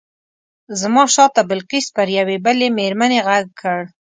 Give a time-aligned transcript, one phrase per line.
[0.81, 3.79] زما شاته بلقیس پر یوې بلې مېرمنې غږ کړ.